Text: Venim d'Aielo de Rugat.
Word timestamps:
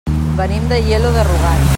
Venim 0.39 0.65
d'Aielo 0.71 1.11
de 1.19 1.27
Rugat. 1.31 1.67